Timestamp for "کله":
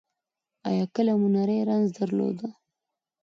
0.95-1.13